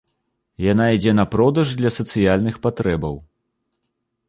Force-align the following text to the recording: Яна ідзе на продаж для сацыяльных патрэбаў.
Яна 0.71 0.87
ідзе 0.95 1.11
на 1.19 1.25
продаж 1.35 1.75
для 1.83 1.93
сацыяльных 1.99 2.55
патрэбаў. 2.67 3.23